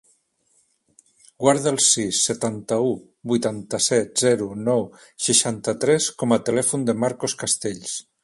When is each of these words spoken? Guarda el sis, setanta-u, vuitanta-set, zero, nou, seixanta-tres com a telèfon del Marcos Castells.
Guarda 1.43 1.71
el 1.73 1.77
sis, 1.87 2.21
setanta-u, 2.29 2.87
vuitanta-set, 3.33 4.09
zero, 4.23 4.47
nou, 4.71 4.83
seixanta-tres 5.29 6.09
com 6.23 6.35
a 6.39 6.43
telèfon 6.49 6.89
del 6.89 7.03
Marcos 7.05 7.37
Castells. 7.45 7.95